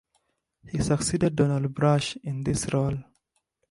[0.67, 2.97] He succeeded Donald Brash in this role.